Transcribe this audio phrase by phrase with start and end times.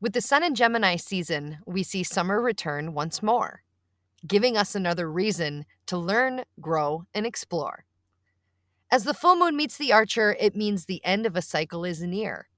[0.00, 3.64] With the Sun in Gemini season, we see summer return once more,
[4.24, 7.84] giving us another reason to learn, grow, and explore.
[8.92, 12.00] As the full moon meets the archer, it means the end of a cycle is
[12.00, 12.48] near.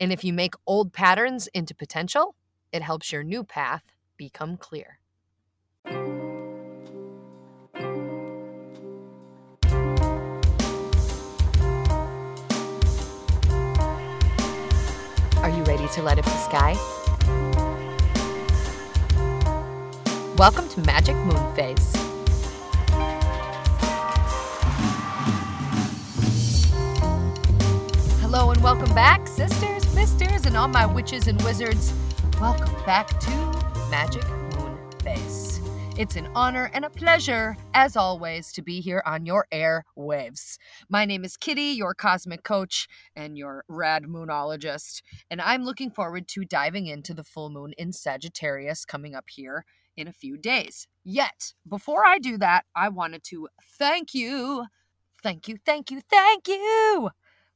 [0.00, 2.34] And if you make old patterns into potential,
[2.72, 3.84] it helps your new path
[4.16, 4.97] become clear.
[15.94, 16.76] To light up the sky?
[20.36, 21.92] Welcome to Magic Moon Faze.
[28.20, 31.92] Hello and welcome back, sisters, misters, and all my witches and wizards.
[32.38, 33.30] Welcome back to
[33.90, 35.47] Magic Moon Faze.
[35.98, 40.56] It's an honor and a pleasure, as always, to be here on your air waves.
[40.88, 46.28] My name is Kitty, your cosmic coach and your rad moonologist, and I'm looking forward
[46.28, 49.64] to diving into the full moon in Sagittarius coming up here
[49.96, 50.86] in a few days.
[51.02, 54.66] Yet, before I do that, I wanted to thank you,
[55.20, 57.10] thank you, thank you, thank you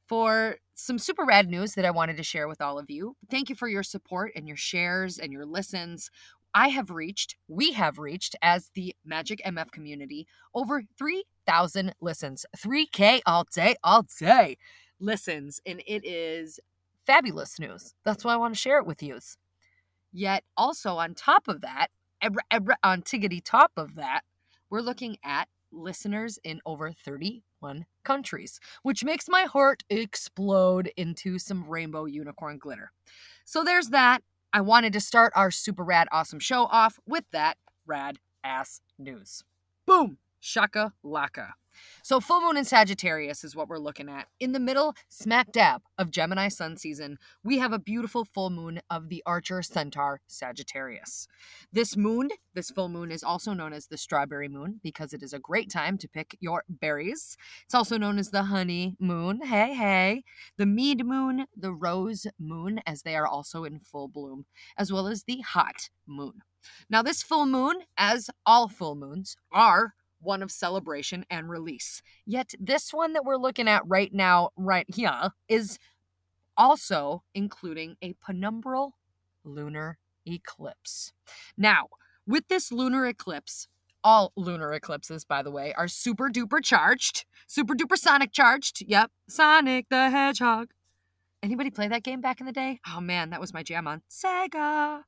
[0.05, 3.15] for some super rad news that I wanted to share with all of you.
[3.31, 6.09] Thank you for your support and your shares and your listens.
[6.53, 12.45] I have reached, we have reached as the Magic MF community over 3,000 listens.
[12.57, 14.57] 3K all day, all day
[14.99, 15.61] listens.
[15.65, 16.59] And it is
[17.05, 17.93] fabulous news.
[18.05, 19.19] That's why I want to share it with you.
[20.11, 21.87] Yet, also on top of that,
[22.83, 24.21] on tiggity top of that,
[24.69, 31.67] we're looking at listeners in over 31 countries, which makes my heart explode into some
[31.67, 32.91] rainbow unicorn glitter.
[33.43, 34.21] So there's that.
[34.55, 39.43] I wanted to start our super rad awesome show off with that rad ass news.
[39.87, 40.19] Boom!
[40.39, 41.53] Shaka laka.
[42.01, 44.27] So, full moon in Sagittarius is what we're looking at.
[44.39, 48.81] In the middle, smack dab of Gemini sun season, we have a beautiful full moon
[48.89, 51.27] of the Archer Centaur Sagittarius.
[51.71, 55.33] This moon, this full moon, is also known as the strawberry moon because it is
[55.33, 57.37] a great time to pick your berries.
[57.65, 60.23] It's also known as the honey moon, hey, hey,
[60.57, 64.45] the mead moon, the rose moon, as they are also in full bloom,
[64.77, 66.41] as well as the hot moon.
[66.89, 69.93] Now, this full moon, as all full moons, are
[70.23, 72.01] one of celebration and release.
[72.25, 75.77] Yet, this one that we're looking at right now, right here, is
[76.57, 78.91] also including a penumbral
[79.43, 81.13] lunar eclipse.
[81.57, 81.87] Now,
[82.25, 83.67] with this lunar eclipse,
[84.03, 88.83] all lunar eclipses, by the way, are super duper charged, super duper sonic charged.
[88.87, 90.69] Yep, Sonic the Hedgehog.
[91.41, 92.79] Anybody play that game back in the day?
[92.87, 95.03] Oh man, that was my jam on Sega.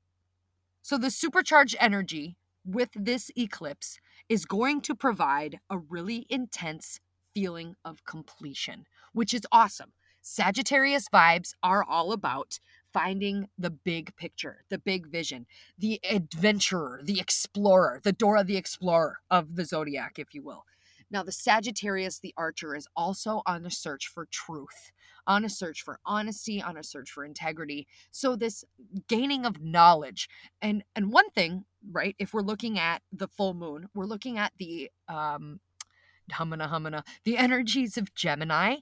[0.82, 4.00] So the supercharged energy with this eclipse
[4.30, 7.00] is going to provide a really intense
[7.34, 9.94] feeling of completion, which is awesome.
[10.22, 12.60] Sagittarius vibes are all about
[12.92, 15.46] finding the big picture, the big vision,
[15.78, 20.64] the adventurer, the explorer, the Dora the Explorer of the zodiac, if you will.
[21.12, 24.92] Now, the Sagittarius, the archer, is also on a search for truth,
[25.28, 27.88] on a search for honesty, on a search for integrity.
[28.12, 28.64] So, this
[29.08, 30.30] gaining of knowledge.
[30.62, 34.54] And, and one thing, right, if we're looking at the full moon, we're looking at
[34.58, 35.60] the, um,
[36.38, 38.78] humana, humana, the energies of Gemini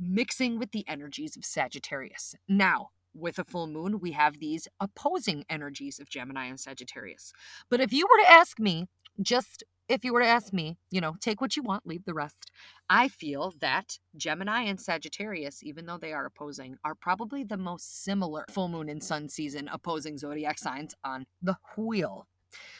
[0.00, 2.34] mixing with the energies of Sagittarius.
[2.48, 7.32] Now, with a full moon, we have these opposing energies of Gemini and Sagittarius.
[7.68, 8.86] But if you were to ask me,
[9.20, 12.12] just if you were to ask me, you know, take what you want, leave the
[12.12, 12.50] rest.
[12.90, 18.04] I feel that Gemini and Sagittarius, even though they are opposing, are probably the most
[18.04, 22.26] similar full moon and sun season opposing zodiac signs on the wheel.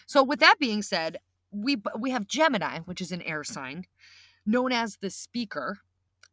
[0.06, 1.18] So, with that being said,
[1.50, 3.84] we we have Gemini, which is an air sign,
[4.44, 5.78] known as the speaker,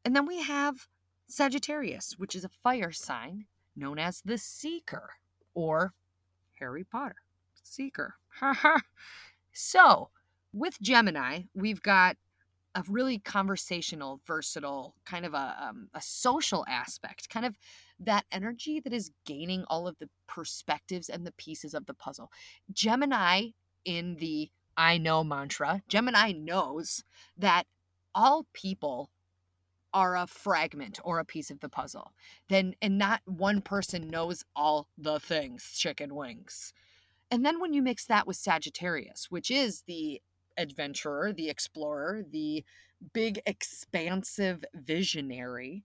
[0.03, 0.87] and then we have
[1.27, 3.45] Sagittarius, which is a fire sign,
[3.75, 5.11] known as the seeker,
[5.53, 5.93] or
[6.59, 7.15] Harry Potter
[7.63, 8.15] seeker.
[9.55, 10.09] so,
[10.53, 12.17] with Gemini, we've got
[12.75, 17.57] a really conversational, versatile, kind of a, um, a social aspect, kind of
[17.97, 22.29] that energy that is gaining all of the perspectives and the pieces of the puzzle.
[22.73, 23.51] Gemini,
[23.85, 27.05] in the I know mantra, Gemini knows
[27.37, 27.63] that
[28.13, 29.09] all people
[29.93, 32.11] are a fragment or a piece of the puzzle.
[32.49, 36.73] Then and not one person knows all the things, chicken wings.
[37.35, 40.21] And then when you mix that with Sagittarius, which is the
[40.55, 42.63] adventurer, the explorer, the
[43.11, 45.83] big, expansive visionary,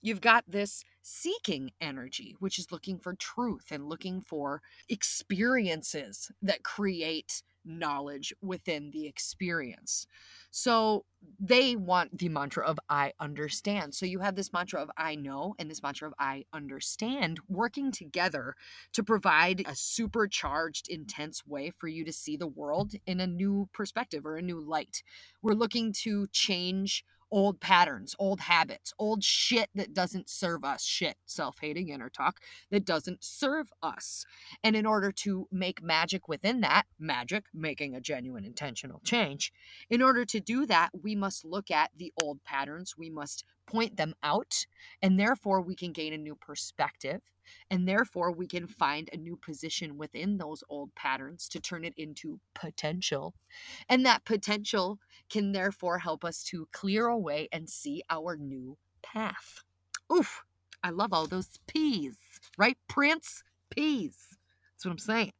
[0.00, 6.62] You've got this seeking energy, which is looking for truth and looking for experiences that
[6.62, 10.06] create knowledge within the experience.
[10.50, 11.04] So
[11.38, 13.94] they want the mantra of I understand.
[13.94, 17.92] So you have this mantra of I know and this mantra of I understand working
[17.92, 18.54] together
[18.92, 23.68] to provide a supercharged, intense way for you to see the world in a new
[23.72, 25.02] perspective or a new light.
[25.42, 30.84] We're looking to change old patterns, old habits, old shit that doesn't serve us.
[30.84, 32.40] Shit, self hating inner talk
[32.70, 34.24] that doesn't serve us.
[34.62, 39.52] And in order to make magic within that, magic, making a genuine intentional change,
[39.90, 42.94] in order to do that, we must look at the old patterns.
[42.96, 44.66] We must point them out,
[45.02, 47.20] and therefore we can gain a new perspective.
[47.70, 51.94] And therefore, we can find a new position within those old patterns to turn it
[51.96, 53.34] into potential.
[53.88, 54.98] And that potential
[55.28, 59.62] can therefore help us to clear away and see our new path.
[60.12, 60.44] Oof,
[60.82, 62.16] I love all those P's,
[62.56, 63.42] right, Prince?
[63.70, 64.36] P's.
[64.72, 65.32] That's what I'm saying.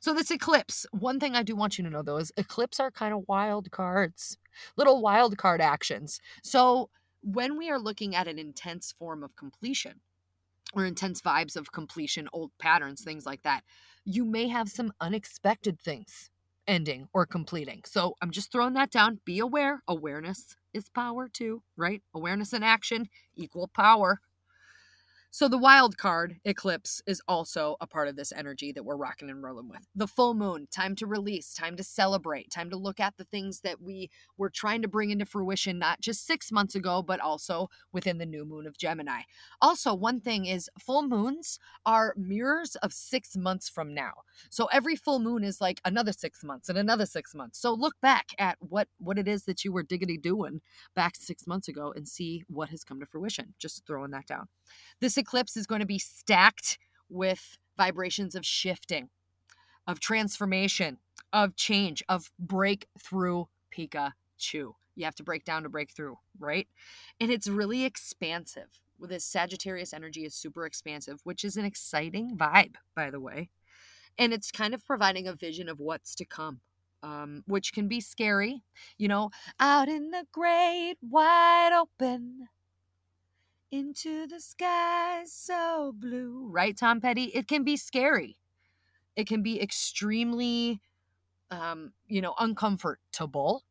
[0.00, 2.90] So, this eclipse, one thing I do want you to know though is eclipse are
[2.90, 4.36] kind of wild cards,
[4.76, 6.20] little wild card actions.
[6.42, 6.90] So,
[7.22, 10.00] when we are looking at an intense form of completion
[10.74, 13.64] or intense vibes of completion, old patterns, things like that,
[14.04, 16.30] you may have some unexpected things
[16.66, 17.82] ending or completing.
[17.84, 19.20] So I'm just throwing that down.
[19.24, 19.82] Be aware.
[19.88, 22.02] Awareness is power too, right?
[22.14, 24.20] Awareness and action equal power.
[25.34, 29.30] So the wild card eclipse is also a part of this energy that we're rocking
[29.30, 29.80] and rolling with.
[29.92, 33.58] The full moon, time to release, time to celebrate, time to look at the things
[33.62, 37.68] that we were trying to bring into fruition not just 6 months ago but also
[37.92, 39.22] within the new moon of Gemini.
[39.60, 44.12] Also, one thing is full moons are mirrors of 6 months from now.
[44.50, 47.58] So every full moon is like another 6 months and another 6 months.
[47.58, 50.60] So look back at what what it is that you were diggity doing
[50.94, 53.54] back 6 months ago and see what has come to fruition.
[53.58, 54.46] Just throwing that down.
[55.00, 56.78] This eclipse is going to be stacked
[57.08, 59.08] with vibrations of shifting,
[59.86, 60.98] of transformation,
[61.32, 64.74] of change, of breakthrough Pikachu.
[64.94, 66.68] You have to break down to break through, right?
[67.18, 68.68] And it's really expansive.
[69.00, 73.48] This Sagittarius energy is super expansive, which is an exciting vibe, by the way.
[74.18, 76.60] And it's kind of providing a vision of what's to come.
[77.02, 78.62] Um, which can be scary,
[78.96, 79.28] you know,
[79.60, 82.48] out in the great wide open,
[83.70, 86.48] into the sky so blue.
[86.50, 87.24] Right, Tom Petty?
[87.24, 88.36] It can be scary.
[89.16, 90.80] It can be extremely,
[91.50, 93.64] um, you know, uncomfortable.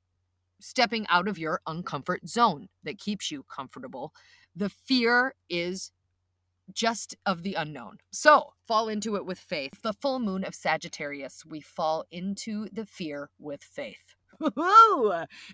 [0.60, 4.14] Stepping out of your uncomfort zone that keeps you comfortable.
[4.56, 5.92] The fear is
[6.72, 7.98] just of the unknown.
[8.12, 9.82] So fall into it with faith.
[9.82, 14.16] The full moon of Sagittarius, we fall into the fear with faith.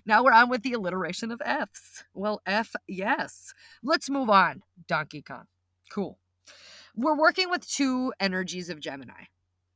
[0.06, 2.04] Now we're on with the alliteration of F's.
[2.14, 3.52] Well, F, yes.
[3.82, 4.62] Let's move on.
[4.86, 5.44] Donkey Kong.
[5.90, 6.18] Cool.
[6.96, 9.24] We're working with two energies of Gemini.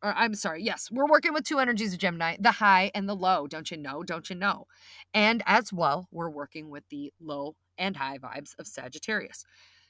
[0.02, 3.16] Or, I'm sorry, yes, we're working with two energies of Gemini, the high and the
[3.16, 3.46] low.
[3.46, 4.02] Don't you know?
[4.02, 4.66] Don't you know?
[5.14, 9.44] And as well, we're working with the low and high vibes of Sagittarius.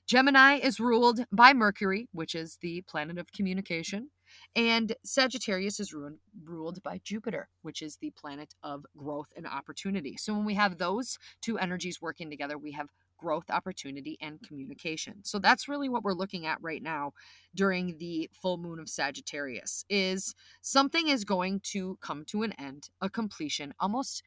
[0.06, 4.10] Gemini is ruled by Mercury, which is the planet of communication.
[4.56, 10.16] And Sagittarius is ruled, ruled by Jupiter, which is the planet of growth and opportunity.
[10.16, 15.20] So when we have those two energies working together, we have growth, opportunity, and communication.
[15.24, 17.12] So that's really what we're looking at right now
[17.54, 22.90] during the full moon of Sagittarius is something is going to come to an end,
[23.00, 24.22] a completion, almost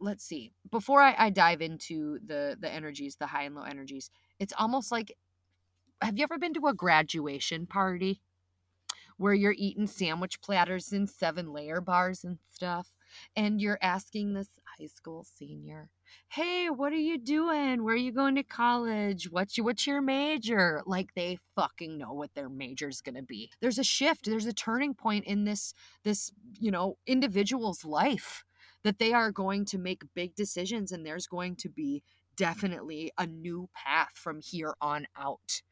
[0.00, 0.52] let's see.
[0.70, 4.90] Before I, I dive into the the energies, the high and low energies, it's almost
[4.90, 5.16] like
[6.02, 8.20] have you ever been to a graduation party?
[9.16, 12.88] Where you're eating sandwich platters and seven layer bars and stuff.
[13.36, 14.48] And you're asking this
[14.78, 15.88] high school senior,
[16.28, 17.84] Hey, what are you doing?
[17.84, 19.30] Where are you going to college?
[19.30, 20.82] What's your what's your major?
[20.84, 23.50] Like they fucking know what their major's gonna be.
[23.60, 28.44] There's a shift, there's a turning point in this this, you know, individual's life
[28.82, 32.02] that they are going to make big decisions and there's going to be
[32.36, 35.62] definitely a new path from here on out.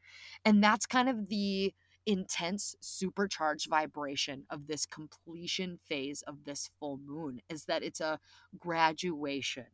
[0.45, 1.73] And that's kind of the
[2.05, 8.19] intense supercharged vibration of this completion phase of this full moon is that it's a
[8.59, 9.65] graduation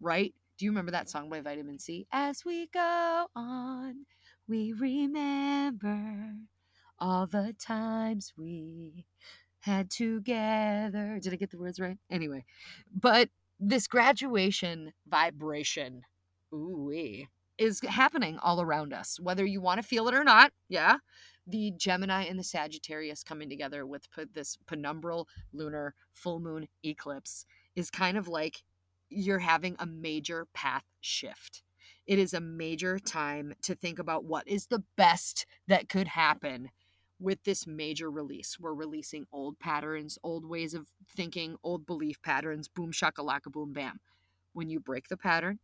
[0.00, 0.34] right?
[0.58, 2.06] Do you remember that song by vitamin c?
[2.12, 4.06] As we go on
[4.48, 6.34] we remember
[6.98, 9.06] all the times we
[9.60, 11.18] had together.
[11.20, 11.98] Did i get the words right?
[12.10, 12.44] Anyway
[13.00, 13.28] but
[13.60, 16.02] this graduation vibration
[16.52, 16.90] ooh
[17.58, 20.96] is happening all around us whether you want to feel it or not yeah
[21.46, 27.44] the Gemini and the Sagittarius coming together with this penumbral lunar full moon eclipse
[27.76, 28.62] is kind of like
[29.10, 31.62] you're having a major path shift.
[32.06, 36.70] it is a major time to think about what is the best that could happen
[37.20, 38.58] with this major release.
[38.58, 44.00] We're releasing old patterns, old ways of thinking, old belief patterns, boom shakalaka boom bam.
[44.52, 45.58] When you break the pattern,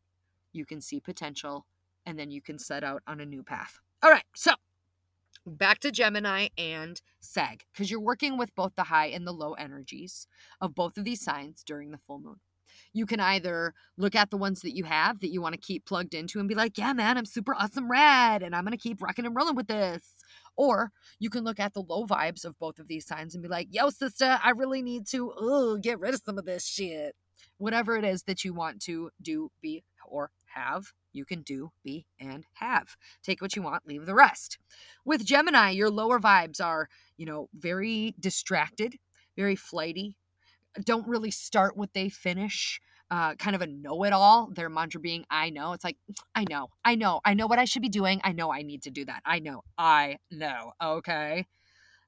[0.52, 1.66] you can see potential
[2.06, 3.78] and then you can set out on a new path.
[4.02, 4.52] All right, so
[5.46, 9.54] back to Gemini and Sag, because you're working with both the high and the low
[9.54, 10.26] energies
[10.60, 12.36] of both of these signs during the full moon.
[12.92, 15.86] You can either look at the ones that you have that you want to keep
[15.86, 18.78] plugged into and be like, yeah, man, I'm super awesome rad and I'm going to
[18.78, 20.14] keep rocking and rolling with this.
[20.56, 23.48] Or you can look at the low vibes of both of these signs and be
[23.48, 27.14] like, yo, sister, I really need to get rid of some of this shit.
[27.58, 32.06] Whatever it is that you want to do, be, or have, you can do, be,
[32.18, 32.96] and have.
[33.22, 34.58] Take what you want, leave the rest.
[35.04, 38.96] With Gemini, your lower vibes are, you know, very distracted,
[39.36, 40.16] very flighty,
[40.84, 42.80] don't really start what they finish.
[43.10, 44.50] Uh, kind of a know it all.
[44.54, 45.72] Their mantra being, I know.
[45.72, 45.96] It's like,
[46.34, 48.20] I know, I know, I know what I should be doing.
[48.22, 49.20] I know I need to do that.
[49.24, 50.72] I know, I know.
[50.80, 51.46] Okay.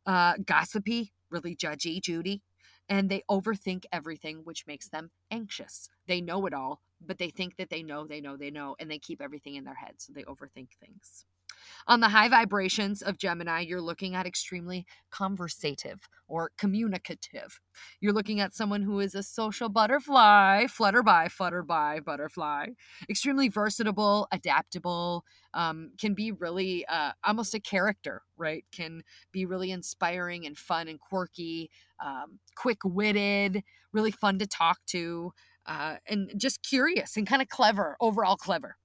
[0.06, 2.42] Uh, gossipy, really judgy, Judy.
[2.88, 5.88] And they overthink everything, which makes them anxious.
[6.06, 8.90] They know it all, but they think that they know, they know, they know, and
[8.90, 9.94] they keep everything in their head.
[9.98, 11.24] So they overthink things.
[11.86, 17.60] On the high vibrations of Gemini, you're looking at extremely conversative or communicative.
[18.00, 22.68] You're looking at someone who is a social butterfly, flutter by, flutter by, butterfly,
[23.08, 28.64] extremely versatile, adaptable, um, can be really uh, almost a character, right?
[28.72, 31.70] Can be really inspiring and fun and quirky,
[32.04, 35.32] um, quick witted, really fun to talk to,
[35.66, 38.76] uh, and just curious and kind of clever, overall clever.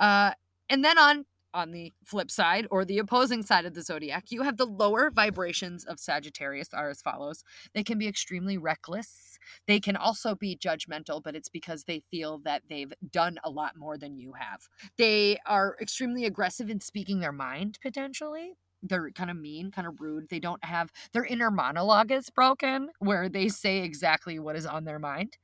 [0.00, 0.32] Uh,
[0.68, 1.24] and then on
[1.54, 5.08] on the flip side or the opposing side of the zodiac, you have the lower
[5.08, 7.44] vibrations of Sagittarius are as follows.
[7.74, 9.38] They can be extremely reckless.
[9.68, 13.76] They can also be judgmental, but it's because they feel that they've done a lot
[13.76, 14.68] more than you have.
[14.98, 18.54] They are extremely aggressive in speaking their mind, potentially
[18.86, 20.28] they're kind of mean, kind of rude.
[20.28, 24.84] They don't have their inner monologue is broken where they say exactly what is on
[24.84, 25.38] their mind.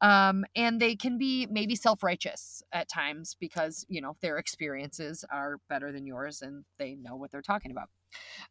[0.00, 5.24] Um, and they can be maybe self righteous at times because, you know, their experiences
[5.30, 7.88] are better than yours and they know what they're talking about.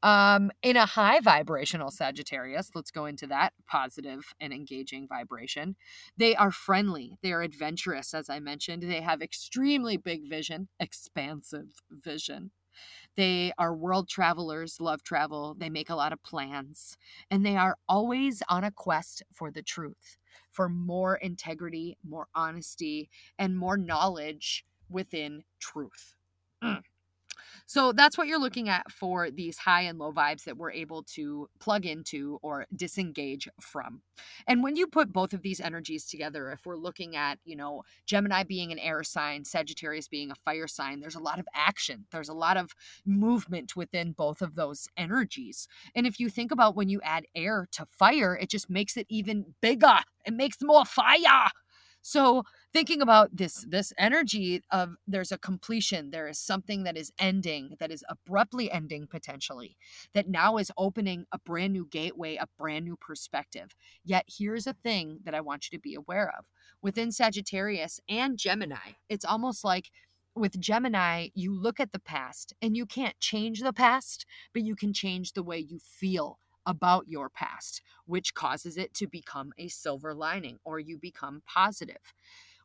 [0.02, 5.76] Um, in a high vibrational Sagittarius, let's go into that positive and engaging vibration.
[6.18, 8.84] They are friendly, they are adventurous, as I mentioned.
[8.84, 12.52] They have extremely big vision, expansive vision.
[13.16, 15.56] They are world travelers, love travel.
[15.56, 16.98] They make a lot of plans,
[17.32, 20.18] and they are always on a quest for the truth,
[20.52, 26.16] for more integrity, more honesty, and more knowledge within truth.
[27.66, 31.04] So that's what you're looking at for these high and low vibes that we're able
[31.16, 34.02] to plug into or disengage from.
[34.48, 37.84] And when you put both of these energies together, if we're looking at, you know,
[38.06, 42.06] Gemini being an air sign, Sagittarius being a fire sign, there's a lot of action,
[42.12, 42.72] there's a lot of
[43.06, 45.68] movement within both of those energies.
[45.96, 49.08] And if you think about when you add air to fire, it just makes it
[49.10, 51.50] even bigger, it makes more fire.
[52.06, 52.44] So
[52.74, 57.78] thinking about this this energy of there's a completion, there is something that is ending,
[57.80, 59.78] that is abruptly ending potentially,
[60.14, 63.74] that now is opening a brand new gateway, a brand new perspective.
[64.04, 66.46] Yet here's a thing that I want you to be aware of.
[66.82, 69.90] Within Sagittarius and Gemini, it's almost like
[70.36, 74.76] with Gemini, you look at the past and you can't change the past, but you
[74.76, 79.68] can change the way you feel about your past, which causes it to become a
[79.68, 82.14] silver lining or you become positive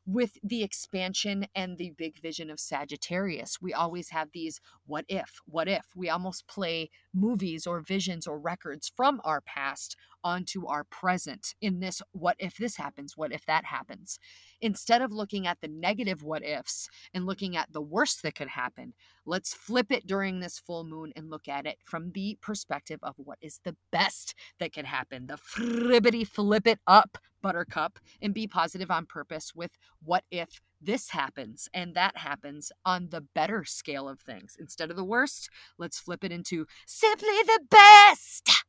[0.09, 5.41] with the expansion and the big vision of Sagittarius, we always have these what if,
[5.45, 5.85] what if.
[5.95, 11.81] We almost play movies or visions or records from our past onto our present in
[11.81, 14.19] this what if this happens, what if that happens.
[14.61, 18.49] Instead of looking at the negative what ifs and looking at the worst that could
[18.49, 18.95] happen,
[19.25, 23.15] let's flip it during this full moon and look at it from the perspective of
[23.17, 25.27] what is the best that could happen.
[25.27, 29.71] The fribbity flip it up buttercup and be positive on purpose with
[30.03, 34.57] what if this happens and that happens on the better scale of things.
[34.59, 38.65] Instead of the worst, let's flip it into simply the best.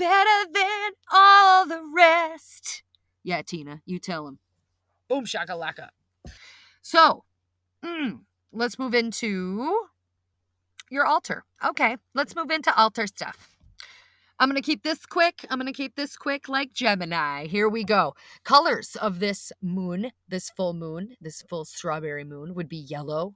[0.00, 2.82] Better than all the rest.
[3.22, 4.38] Yeah, Tina, you tell him.
[5.10, 5.88] Boom shakalaka.
[6.80, 7.24] So,
[7.84, 9.88] mm, let's move into
[10.90, 11.44] your altar.
[11.62, 13.50] Okay, let's move into altar stuff.
[14.38, 15.44] I'm going to keep this quick.
[15.50, 17.46] I'm going to keep this quick like Gemini.
[17.46, 18.14] Here we go.
[18.42, 23.34] Colors of this moon, this full moon, this full strawberry moon would be yellow,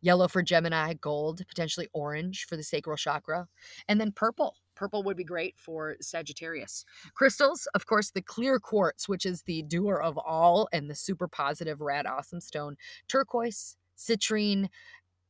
[0.00, 3.48] Yellow for Gemini, gold, potentially orange for the sacral chakra,
[3.88, 4.56] and then purple.
[4.74, 6.84] Purple would be great for Sagittarius.
[7.14, 11.26] Crystals, of course, the clear quartz, which is the doer of all, and the super
[11.26, 12.76] positive rad awesome stone.
[13.08, 14.68] Turquoise, citrine,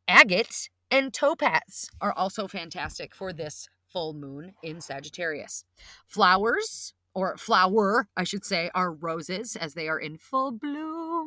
[0.06, 5.64] agate, and topaz are also fantastic for this full moon in Sagittarius.
[6.06, 11.17] Flowers, or flower, I should say, are roses as they are in full bloom.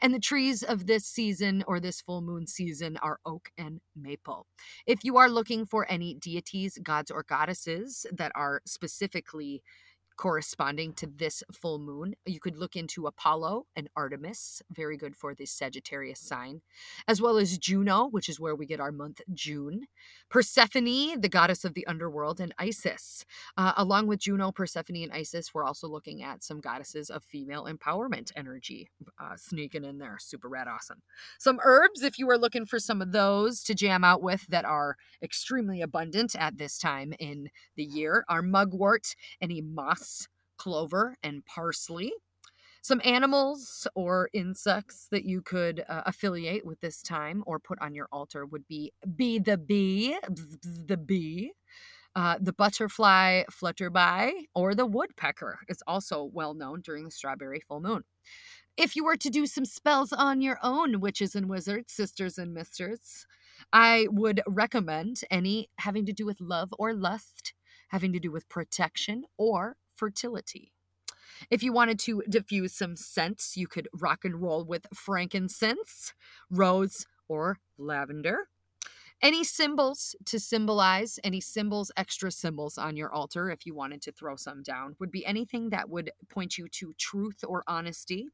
[0.00, 4.46] And the trees of this season or this full moon season are oak and maple.
[4.86, 9.62] If you are looking for any deities, gods, or goddesses that are specifically
[10.16, 12.14] corresponding to this full moon.
[12.24, 16.60] You could look into Apollo and Artemis, very good for the Sagittarius sign,
[17.08, 19.86] as well as Juno, which is where we get our month June,
[20.30, 23.24] Persephone, the goddess of the underworld, and Isis.
[23.56, 27.66] Uh, along with Juno, Persephone, and Isis, we're also looking at some goddesses of female
[27.66, 30.16] empowerment energy uh, sneaking in there.
[30.20, 31.02] Super rad awesome.
[31.38, 34.64] Some herbs, if you are looking for some of those to jam out with that
[34.64, 40.03] are extremely abundant at this time in the year, are mugwort, any moss
[40.56, 42.12] clover, and parsley.
[42.82, 47.94] Some animals or insects that you could uh, affiliate with this time or put on
[47.94, 51.52] your altar would be be the bee, the bee,
[52.14, 57.80] uh, the butterfly flutterby, or the woodpecker is also well known during the strawberry full
[57.80, 58.04] moon.
[58.76, 62.52] If you were to do some spells on your own, witches and wizards, sisters and
[62.52, 63.26] misters,
[63.72, 67.54] I would recommend any having to do with love or lust,
[67.88, 70.72] having to do with protection or fertility.
[71.50, 76.14] If you wanted to diffuse some scents, you could rock and roll with frankincense,
[76.50, 78.48] rose, or lavender.
[79.22, 84.12] Any symbols to symbolize, any symbols, extra symbols on your altar, if you wanted to
[84.12, 88.28] throw some down, would be anything that would point you to truth or honesty,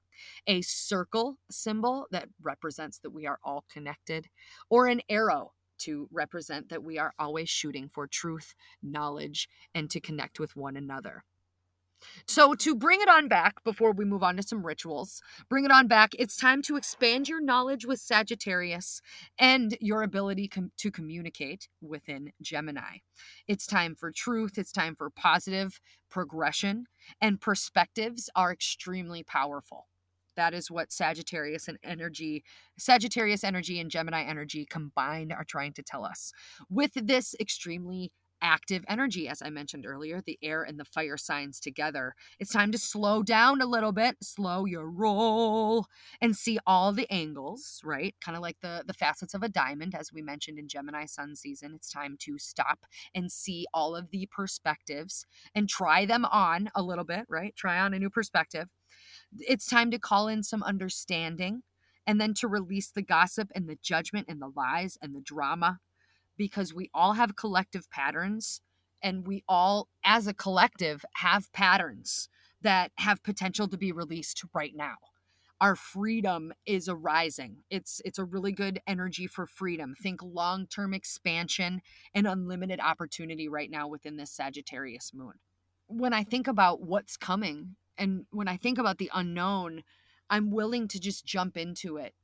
[0.47, 4.29] a circle symbol that represents that we are all connected,
[4.69, 10.01] or an arrow to represent that we are always shooting for truth, knowledge, and to
[10.01, 11.25] connect with one another.
[12.27, 15.71] So, to bring it on back before we move on to some rituals, bring it
[15.71, 19.01] on back, it's time to expand your knowledge with Sagittarius
[19.39, 22.99] and your ability com- to communicate within Gemini.
[23.49, 25.81] It's time for truth, it's time for positive
[26.11, 26.87] progression,
[27.21, 29.87] and perspectives are extremely powerful.
[30.37, 32.45] That is what Sagittarius and energy,
[32.79, 36.33] Sagittarius energy and Gemini energy combined are trying to tell us.
[36.69, 38.11] With this extremely
[38.43, 42.15] active energy, as I mentioned earlier, the air and the fire signs together.
[42.39, 45.87] It's time to slow down a little bit, slow your roll,
[46.21, 48.15] and see all the angles, right?
[48.21, 51.37] Kind of like the, the facets of a diamond, as we mentioned in Gemini sun
[51.37, 51.73] season.
[51.75, 52.81] It's time to stop
[53.15, 57.55] and see all of the perspectives and try them on a little bit, right?
[57.57, 58.69] Try on a new perspective.
[59.39, 61.63] It's time to call in some understanding
[62.07, 65.79] and then to release the gossip and the judgment and the lies and the drama
[66.41, 68.63] because we all have collective patterns
[69.03, 72.31] and we all as a collective have patterns
[72.63, 74.95] that have potential to be released right now.
[75.61, 77.59] Our freedom is arising.
[77.69, 79.95] It's it's a really good energy for freedom.
[80.03, 81.83] Think long-term expansion
[82.15, 85.35] and unlimited opportunity right now within this sagittarius moon.
[85.89, 89.83] When i think about what's coming and when i think about the unknown
[90.31, 92.15] i'm willing to just jump into it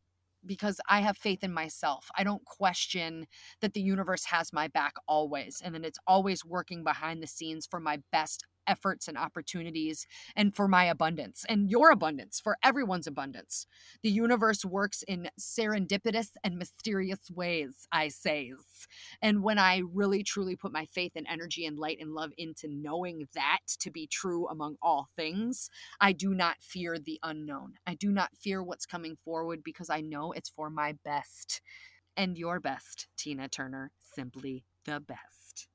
[0.47, 2.09] because I have faith in myself.
[2.17, 3.27] I don't question
[3.61, 7.67] that the universe has my back always and that it's always working behind the scenes
[7.67, 13.07] for my best efforts and opportunities and for my abundance and your abundance, for everyone's
[13.07, 13.67] abundance.
[14.03, 18.53] The universe works in serendipitous and mysterious ways, I say.
[19.23, 22.69] And when I really truly put my faith and energy and light and love into
[22.69, 27.75] knowing that to be true among all things, I do not fear the unknown.
[27.87, 31.61] I do not fear what's coming forward because I know it's for my best.
[32.17, 35.69] And your best, Tina Turner, simply the best.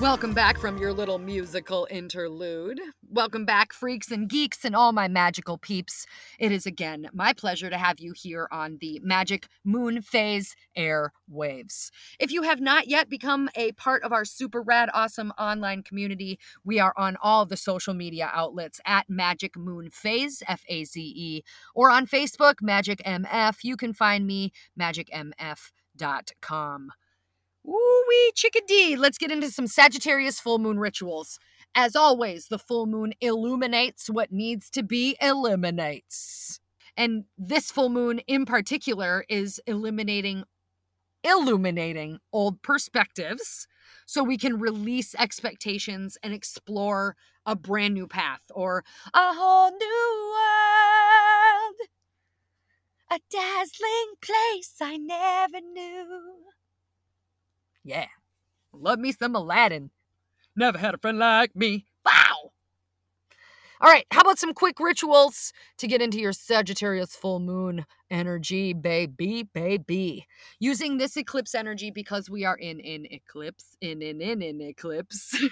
[0.00, 2.80] Welcome back from your little musical interlude.
[3.10, 6.06] Welcome back, freaks and geeks and all my magical peeps.
[6.38, 11.12] It is again my pleasure to have you here on the Magic Moon Faze Air
[11.28, 11.90] Waves.
[12.20, 16.38] If you have not yet become a part of our super rad, awesome online community,
[16.64, 21.00] we are on all the social media outlets at Magic Moon Faze, F A Z
[21.00, 21.42] E,
[21.74, 23.56] or on Facebook, Magic MF.
[23.64, 25.62] You can find me, magicmf.com.
[27.64, 28.96] Woo wee chickadee.
[28.96, 31.38] Let's get into some Sagittarius full moon rituals.
[31.74, 36.60] As always, the full moon illuminates what needs to be eliminates.
[36.96, 40.44] And this full moon in particular is eliminating
[41.24, 43.66] illuminating old perspectives
[44.06, 50.34] so we can release expectations and explore a brand new path or a whole new
[50.34, 51.88] world.
[53.10, 56.44] A dazzling place I never knew.
[57.88, 58.08] Yeah,
[58.70, 59.90] love me some Aladdin.
[60.54, 61.86] Never had a friend like me.
[62.04, 62.52] Wow!
[63.80, 68.74] All right, how about some quick rituals to get into your Sagittarius full moon energy,
[68.74, 70.26] baby, baby.
[70.60, 75.42] Using this eclipse energy because we are in an eclipse, in in in in eclipse.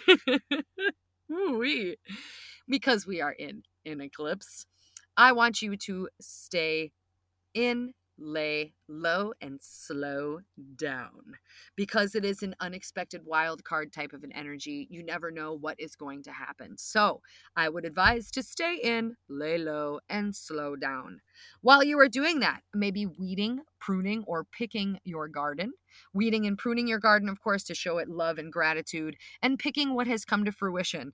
[1.33, 1.96] Ooh-wee.
[2.68, 4.66] Because we are in an eclipse,
[5.16, 6.92] I want you to stay
[7.55, 10.40] in lay low and slow
[10.76, 11.35] down
[11.76, 14.87] because it is an unexpected wild card type of an energy.
[14.90, 16.76] You never know what is going to happen.
[16.79, 17.20] So,
[17.57, 21.20] I would advise to stay in, lay low, and slow down.
[21.61, 25.72] While you are doing that, maybe weeding, pruning, or picking your garden.
[26.12, 29.94] Weeding and pruning your garden, of course, to show it love and gratitude, and picking
[29.94, 31.12] what has come to fruition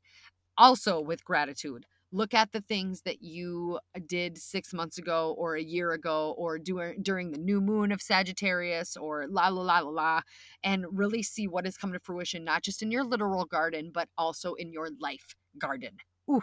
[0.58, 5.56] also with gratitude look at the things that you uh, did six months ago or
[5.56, 9.78] a year ago or during during the new moon of Sagittarius or la la la
[9.80, 10.20] la la
[10.62, 14.08] and really see what has come to fruition not just in your literal garden but
[14.18, 15.96] also in your life garden.
[16.30, 16.42] Ooh,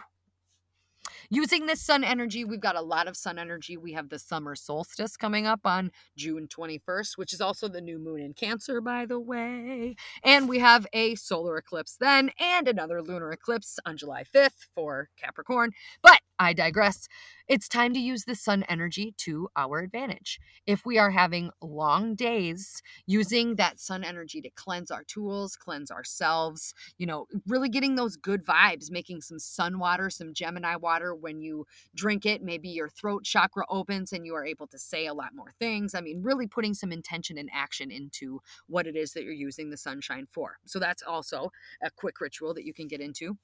[1.32, 3.76] Using this sun energy, we've got a lot of sun energy.
[3.76, 8.00] We have the summer solstice coming up on June 21st, which is also the new
[8.00, 9.94] moon in Cancer, by the way.
[10.24, 15.08] And we have a solar eclipse then and another lunar eclipse on July 5th for
[15.16, 15.70] Capricorn.
[16.02, 17.06] But I digress.
[17.50, 20.38] It's time to use the sun energy to our advantage.
[20.68, 25.90] If we are having long days, using that sun energy to cleanse our tools, cleanse
[25.90, 31.12] ourselves, you know, really getting those good vibes, making some sun water, some Gemini water.
[31.12, 35.06] When you drink it, maybe your throat chakra opens and you are able to say
[35.06, 35.92] a lot more things.
[35.96, 39.70] I mean, really putting some intention and action into what it is that you're using
[39.70, 40.58] the sunshine for.
[40.66, 41.50] So that's also
[41.82, 43.38] a quick ritual that you can get into.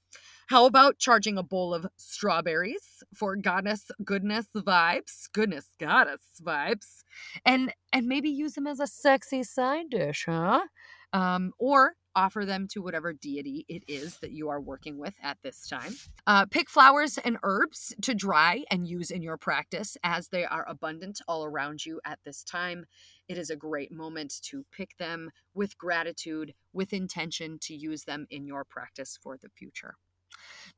[0.46, 7.02] How about charging a bowl of strawberries for goddess goodness vibes, goodness goddess vibes,
[7.44, 10.62] and and maybe use them as a sexy side dish, huh?
[11.12, 15.36] Um, or offer them to whatever deity it is that you are working with at
[15.44, 15.94] this time.
[16.26, 20.66] Uh, pick flowers and herbs to dry and use in your practice as they are
[20.66, 22.86] abundant all around you at this time.
[23.28, 28.26] It is a great moment to pick them with gratitude, with intention to use them
[28.30, 29.94] in your practice for the future.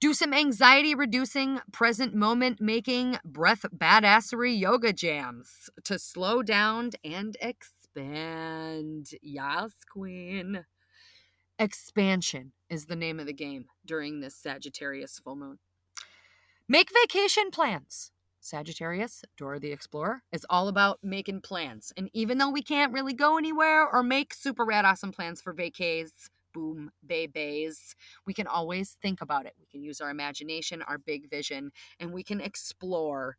[0.00, 7.36] Do some anxiety reducing, present moment making, breath badassery yoga jams to slow down and
[7.40, 9.10] expand.
[9.22, 10.64] Yes, queen.
[11.58, 15.58] Expansion is the name of the game during this Sagittarius full moon.
[16.68, 18.12] Make vacation plans.
[18.40, 21.92] Sagittarius, Dora the Explorer, is all about making plans.
[21.96, 25.52] And even though we can't really go anywhere or make super rad awesome plans for
[25.52, 27.94] vacays, boom babies
[28.26, 29.54] we can always think about it.
[29.58, 33.36] We can use our imagination our big vision and we can explore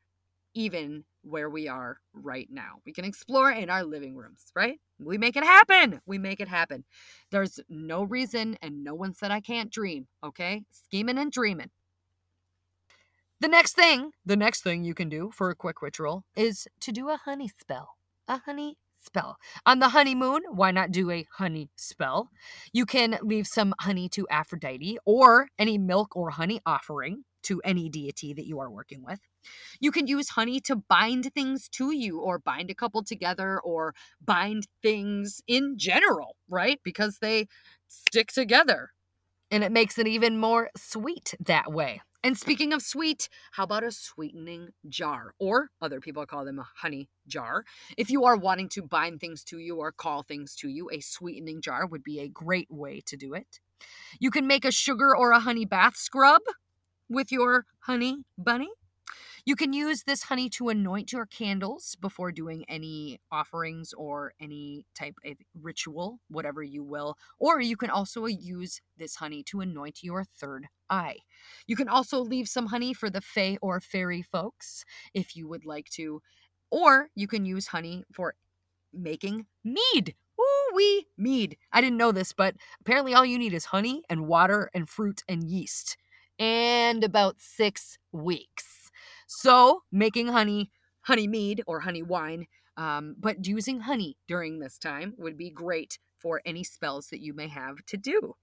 [0.55, 2.81] even where we are right now.
[2.85, 4.79] We can explore in our living rooms right?
[4.99, 6.01] We make it happen.
[6.05, 6.83] We make it happen.
[7.31, 10.63] There's no reason and no one said i can't dream okay?
[10.71, 11.69] Scheming and dreaming.
[13.39, 16.91] The next thing the next thing you can do for a quick ritual is to
[16.91, 17.95] do a honey spell
[18.27, 18.77] a honey
[19.09, 19.37] spell.
[19.65, 22.29] On the honeymoon, why not do a honey spell?
[22.73, 27.89] You can leave some honey to Aphrodite or any milk or honey offering to any
[27.89, 29.19] deity that you are working with.
[29.79, 33.95] You can use honey to bind things to you or bind a couple together or
[34.23, 36.79] bind things in general, right?
[36.83, 37.47] Because they
[37.87, 38.89] stick together.
[39.49, 42.01] And it makes it even more sweet that way.
[42.21, 45.33] And speaking of sweet, how about a sweetening jar?
[45.39, 47.63] Or other people call them a honey jar.
[47.97, 50.99] If you are wanting to bind things to you or call things to you, a
[50.99, 53.59] sweetening jar would be a great way to do it.
[54.19, 56.41] You can make a sugar or a honey bath scrub
[57.07, 58.69] with your honey bunny.
[59.45, 64.85] You can use this honey to anoint your candles before doing any offerings or any
[64.95, 67.17] type of ritual, whatever you will.
[67.39, 71.17] Or you can also use this honey to anoint your third eye.
[71.67, 75.65] You can also leave some honey for the fae or fairy folks if you would
[75.65, 76.21] like to.
[76.71, 78.35] Or you can use honey for
[78.93, 80.15] making mead.
[80.39, 81.57] Ooh wee mead.
[81.71, 85.23] I didn't know this, but apparently all you need is honey and water and fruit
[85.27, 85.97] and yeast.
[86.37, 88.78] And about six weeks.
[89.31, 95.13] So making honey, honey mead or honey wine, um, but using honey during this time
[95.19, 98.35] would be great for any spells that you may have to do.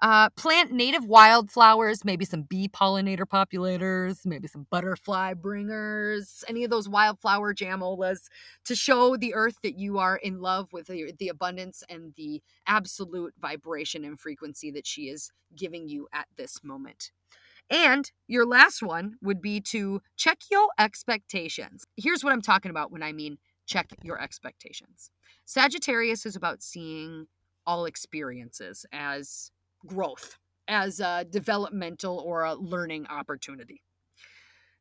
[0.00, 6.70] Uh, plant native wildflowers, maybe some bee pollinator populators, maybe some butterfly bringers, any of
[6.70, 8.28] those wildflower jamolas
[8.64, 12.42] to show the earth that you are in love with the, the abundance and the
[12.66, 17.12] absolute vibration and frequency that she is giving you at this moment.
[17.72, 21.86] And your last one would be to check your expectations.
[21.96, 25.10] Here's what I'm talking about when I mean check your expectations.
[25.46, 27.28] Sagittarius is about seeing
[27.66, 29.50] all experiences as
[29.86, 30.36] growth
[30.68, 33.82] as a developmental or a learning opportunity.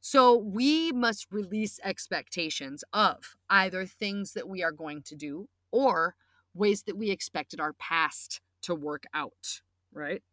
[0.02, 6.16] So we must release expectations of either things that we are going to do or
[6.54, 9.62] ways that we expected our past to work out,
[9.94, 10.24] right?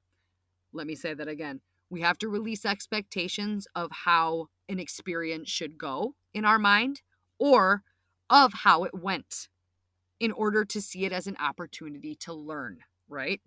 [0.72, 1.60] Let me say that again.
[1.90, 7.02] We have to release expectations of how an experience should go in our mind
[7.38, 7.82] or
[8.28, 9.48] of how it went
[10.20, 13.40] in order to see it as an opportunity to learn, right?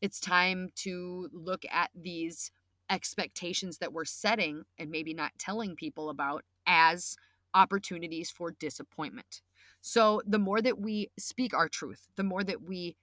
[0.00, 2.50] It's time to look at these
[2.90, 7.16] expectations that we're setting and maybe not telling people about as
[7.54, 9.40] opportunities for disappointment.
[9.80, 12.96] So, the more that we speak our truth, the more that we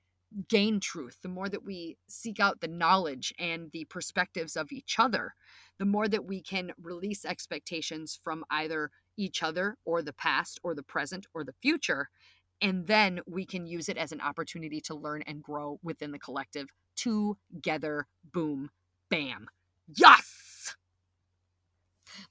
[0.47, 4.97] gain truth, the more that we seek out the knowledge and the perspectives of each
[4.99, 5.33] other,
[5.77, 10.75] the more that we can release expectations from either each other or the past or
[10.75, 12.09] the present or the future.
[12.61, 16.19] And then we can use it as an opportunity to learn and grow within the
[16.19, 18.07] collective together.
[18.33, 18.69] Boom,
[19.09, 19.47] bam.
[19.87, 20.75] Yes!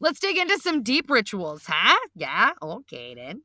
[0.01, 1.99] Let's dig into some deep rituals, huh?
[2.15, 3.43] Yeah, okay then.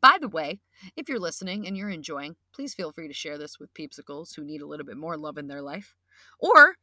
[0.00, 0.60] By the way,
[0.96, 4.44] if you're listening and you're enjoying, please feel free to share this with peepsicles who
[4.44, 5.94] need a little bit more love in their life.
[6.38, 6.76] Or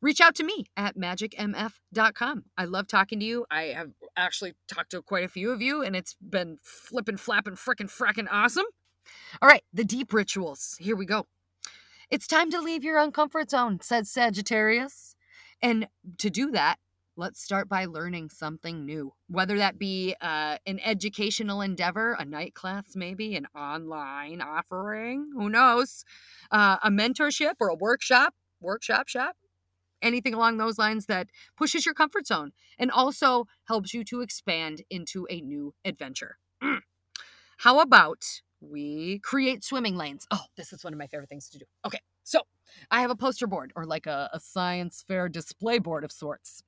[0.00, 2.44] reach out to me at magicmf.com.
[2.58, 3.46] I love talking to you.
[3.50, 7.54] I have actually talked to quite a few of you, and it's been flipping, flapping
[7.54, 8.66] frickin' frackin' awesome.
[9.40, 10.76] All right, the deep rituals.
[10.80, 11.26] Here we go.
[12.10, 15.14] It's time to leave your uncomfort zone, said Sagittarius.
[15.62, 16.76] And to do that,
[17.16, 22.54] let's start by learning something new, whether that be uh, an educational endeavor, a night
[22.54, 26.04] class, maybe an online offering, who knows,
[26.50, 29.36] uh, a mentorship or a workshop, workshop shop,
[30.02, 34.82] anything along those lines that pushes your comfort zone and also helps you to expand
[34.90, 36.36] into a new adventure.
[36.62, 36.80] Mm.
[37.58, 38.24] How about
[38.60, 40.26] we create swimming lanes.
[40.30, 41.64] Oh, this is one of my favorite things to do.
[41.84, 42.40] Okay, so
[42.90, 46.64] I have a poster board or like a, a science fair display board of sorts.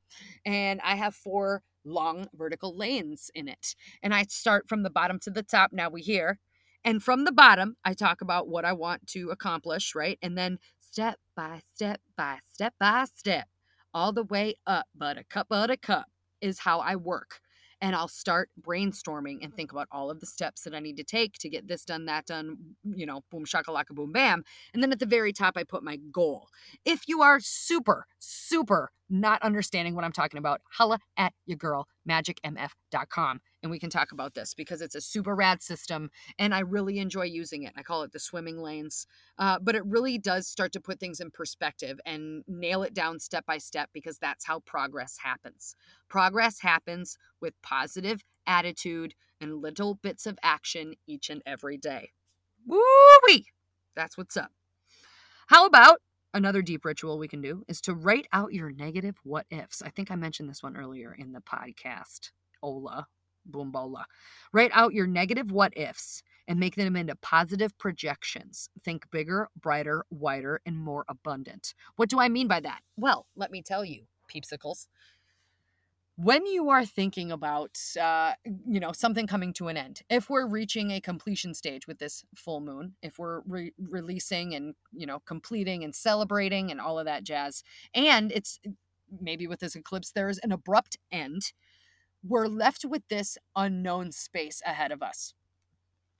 [0.46, 3.74] And I have four long vertical lanes in it.
[4.00, 5.72] And I start from the bottom to the top.
[5.72, 6.38] Now we hear.
[6.84, 10.16] And from the bottom, I talk about what I want to accomplish, right?
[10.22, 13.48] And then step by step by step by step,
[13.92, 16.06] all the way up, buttercup, buttercup,
[16.40, 17.40] is how I work
[17.80, 21.04] and I'll start brainstorming and think about all of the steps that I need to
[21.04, 24.44] take to get this done, that done, you know, boom shakalaka boom bam.
[24.74, 26.48] And then at the very top, I put my goal.
[26.84, 31.88] If you are super, super not understanding what I'm talking about, holla at your girl,
[32.08, 36.60] magicmf.com and we can talk about this because it's a super rad system and I
[36.60, 37.72] really enjoy using it.
[37.76, 39.06] I call it the swimming lanes,
[39.38, 43.18] uh, but it really does start to put things in perspective and nail it down
[43.18, 45.74] step by step because that's how progress happens.
[46.08, 52.12] Progress happens with positive attitude and little bits of action each and every day.
[52.66, 52.82] Woo
[53.26, 53.46] wee!
[53.94, 54.52] That's what's up.
[55.48, 56.00] How about
[56.34, 59.82] another deep ritual we can do is to write out your negative what ifs.
[59.82, 62.30] I think I mentioned this one earlier in the podcast.
[62.62, 63.06] Ola,
[63.50, 64.04] boombola.
[64.52, 68.70] Write out your negative what ifs and make them into positive projections.
[68.82, 71.74] Think bigger, brighter, wider, and more abundant.
[71.96, 72.80] What do I mean by that?
[72.96, 74.86] Well, let me tell you, peepsicles.
[76.20, 80.48] When you are thinking about, uh, you know, something coming to an end, if we're
[80.48, 85.20] reaching a completion stage with this full moon, if we're re- releasing and, you know,
[85.20, 87.62] completing and celebrating and all of that jazz,
[87.94, 88.58] and it's
[89.20, 91.52] maybe with this eclipse, there's an abrupt end
[92.26, 95.34] we're left with this unknown space ahead of us.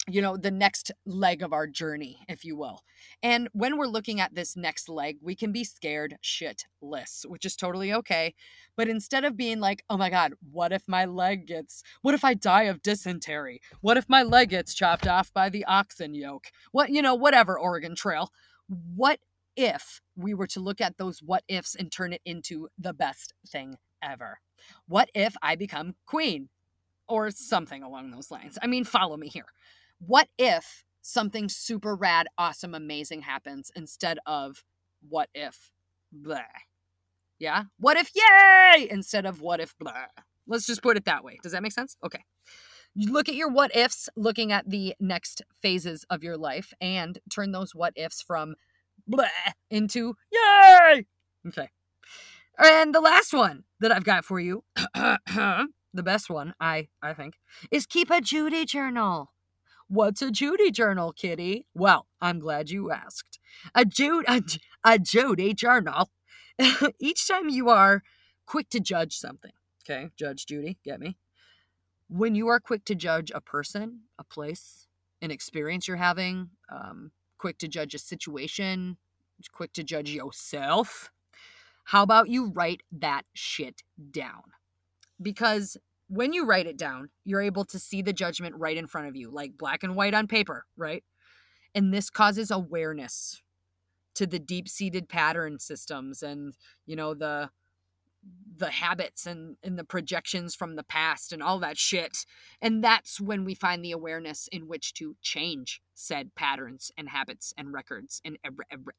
[0.08, 2.82] You know, the next leg of our journey, if you will.
[3.22, 7.56] And when we're looking at this next leg, we can be scared shitless, which is
[7.56, 8.34] totally okay.
[8.76, 12.24] But instead of being like, oh my God, what if my leg gets, what if
[12.24, 13.60] I die of dysentery?
[13.80, 16.50] What if my leg gets chopped off by the oxen yoke?
[16.72, 18.32] What, you know, whatever, Oregon Trail.
[18.66, 19.20] What
[19.56, 23.34] if we were to look at those what ifs and turn it into the best
[23.46, 24.40] thing ever?
[24.86, 26.48] What if I become queen?
[27.10, 28.58] Or something along those lines.
[28.62, 29.46] I mean, follow me here
[29.98, 34.64] what if something super rad, awesome, amazing happens instead of
[35.08, 35.72] what if
[36.12, 36.40] blah?
[37.38, 37.64] Yeah?
[37.78, 40.06] What if yay instead of what if blah?
[40.46, 41.38] Let's just put it that way.
[41.42, 41.96] Does that make sense?
[42.04, 42.24] Okay.
[42.94, 47.18] You look at your what ifs, looking at the next phases of your life, and
[47.30, 48.54] turn those what ifs from
[49.06, 49.26] blah
[49.70, 51.06] into yay.
[51.46, 51.68] Okay.
[52.58, 57.34] And the last one that I've got for you, the best one, I I think,
[57.70, 59.32] is keep a Judy journal.
[59.88, 61.66] What's a Judy journal, kitty?
[61.74, 63.38] Well, I'm glad you asked.
[63.74, 64.42] A, Jude, a,
[64.84, 66.10] a Judy journal.
[67.00, 68.02] Each time you are
[68.44, 71.16] quick to judge something, okay, Judge Judy, get me?
[72.08, 74.86] When you are quick to judge a person, a place,
[75.22, 78.98] an experience you're having, um, quick to judge a situation,
[79.52, 81.10] quick to judge yourself,
[81.84, 84.42] how about you write that shit down?
[85.20, 89.08] Because when you write it down, you're able to see the judgment right in front
[89.08, 91.04] of you, like black and white on paper, right?
[91.74, 93.42] And this causes awareness
[94.14, 96.54] to the deep-seated pattern systems and,
[96.86, 97.50] you know, the
[98.56, 102.26] the habits and, and the projections from the past and all that shit.
[102.60, 107.54] And that's when we find the awareness in which to change said patterns and habits
[107.56, 108.36] and records and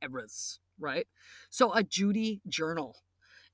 [0.01, 1.05] eras, right?
[1.49, 2.99] So a Judy journal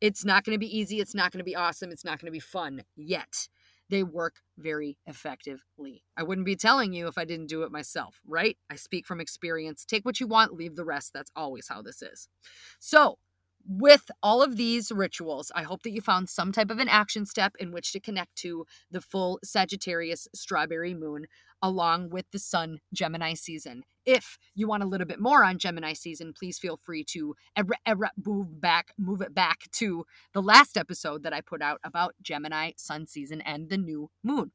[0.06, 1.00] it's not going to be easy.
[1.00, 1.90] It's not going to be awesome.
[1.90, 3.48] It's not going to be fun yet.
[3.90, 6.04] They work very effectively.
[6.16, 8.56] I wouldn't be telling you if I didn't do it myself, right?
[8.70, 9.84] I speak from experience.
[9.84, 11.12] Take what you want, leave the rest.
[11.12, 12.28] That's always how this is.
[12.78, 13.18] So,
[13.68, 17.26] with all of these rituals, I hope that you found some type of an action
[17.26, 21.26] step in which to connect to the full Sagittarius strawberry moon
[21.66, 23.84] along with the Sun Gemini season.
[24.06, 27.66] If you want a little bit more on Gemini season, please feel free to er-,
[27.88, 31.80] er-, er-, move back, move it back to the last episode that I put out
[31.84, 34.52] about Gemini Sun season and the new moon.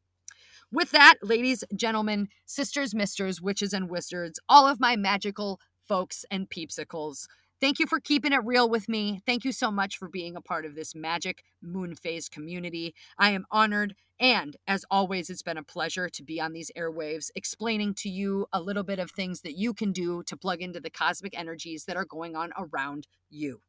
[0.73, 6.49] With that, ladies, gentlemen, sisters, misters, witches, and wizards, all of my magical folks and
[6.49, 7.27] peepsicles.
[7.61, 9.21] Thank you for keeping it real with me.
[9.27, 12.95] Thank you so much for being a part of this Magic Moon Faze community.
[13.19, 13.97] I am honored.
[14.21, 18.47] And as always, it's been a pleasure to be on these airwaves, explaining to you
[18.53, 21.87] a little bit of things that you can do to plug into the cosmic energies
[21.87, 23.63] that are going on around you.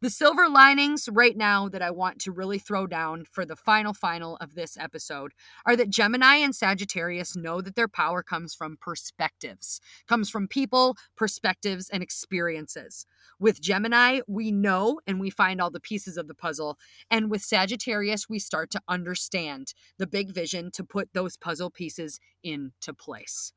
[0.00, 3.94] The silver linings right now that I want to really throw down for the final
[3.94, 5.32] final of this episode
[5.64, 10.96] are that Gemini and Sagittarius know that their power comes from perspectives, comes from people,
[11.16, 13.06] perspectives, and experiences.
[13.38, 16.78] With Gemini, we know and we find all the pieces of the puzzle.
[17.10, 22.18] And with Sagittarius, we start to understand the big vision to put those puzzle pieces
[22.42, 23.52] into place.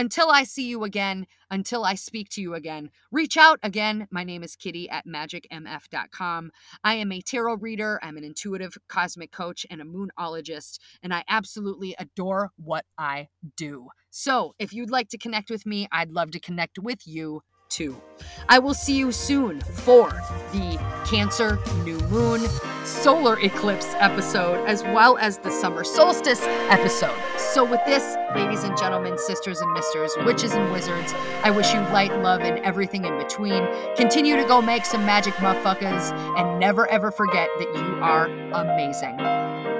[0.00, 4.08] Until I see you again, until I speak to you again, reach out again.
[4.10, 6.52] My name is Kitty at magicmf.com.
[6.82, 11.22] I am a tarot reader, I'm an intuitive cosmic coach, and a moonologist, and I
[11.28, 13.88] absolutely adore what I do.
[14.08, 18.00] So if you'd like to connect with me, I'd love to connect with you too.
[18.48, 20.08] I will see you soon for
[20.52, 22.40] the Cancer New Moon
[22.84, 27.16] solar eclipse episode, as well as the summer solstice episode.
[27.38, 31.12] So, with this, ladies and gentlemen, sisters and misters, witches and wizards,
[31.42, 33.66] I wish you light, love, and everything in between.
[33.96, 39.79] Continue to go make some magic motherfuckers, and never ever forget that you are amazing.